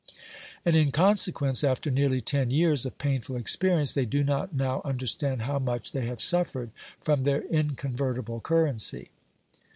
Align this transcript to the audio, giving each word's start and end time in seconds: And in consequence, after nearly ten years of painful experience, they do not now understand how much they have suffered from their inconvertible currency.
And 0.65 0.75
in 0.75 0.91
consequence, 0.91 1.63
after 1.63 1.91
nearly 1.91 2.21
ten 2.21 2.49
years 2.49 2.87
of 2.87 2.97
painful 2.97 3.35
experience, 3.35 3.93
they 3.93 4.07
do 4.07 4.23
not 4.23 4.51
now 4.51 4.81
understand 4.83 5.43
how 5.43 5.59
much 5.59 5.91
they 5.91 6.07
have 6.07 6.23
suffered 6.23 6.71
from 6.99 7.21
their 7.21 7.41
inconvertible 7.43 8.39
currency. 8.41 9.11